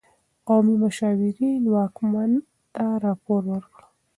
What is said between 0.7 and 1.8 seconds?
مشاورین